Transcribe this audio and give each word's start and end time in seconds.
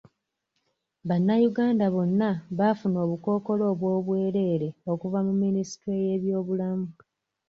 Bannayuganda 1.07 1.85
bonna 1.95 2.29
baafuna 2.57 2.97
obukookoolo 3.05 3.63
obw'obwerere 3.73 4.69
okuva 4.91 5.19
mu 5.27 5.33
minisitule 5.43 5.97
y'ebyobulamu. 6.05 6.87